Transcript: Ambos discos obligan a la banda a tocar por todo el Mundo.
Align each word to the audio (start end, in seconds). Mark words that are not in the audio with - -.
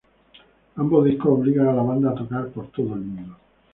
Ambos 0.77 1.05
discos 1.05 1.33
obligan 1.39 1.67
a 1.67 1.73
la 1.73 1.83
banda 1.83 2.09
a 2.09 2.15
tocar 2.15 2.47
por 2.47 2.71
todo 2.71 2.95
el 2.95 3.01
Mundo. 3.01 3.37